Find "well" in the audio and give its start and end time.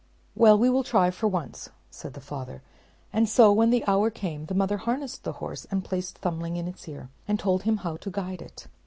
0.33-0.57